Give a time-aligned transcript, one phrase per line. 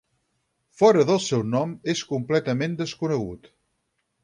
[0.79, 3.55] Fora del seu nom, és completament desconegut.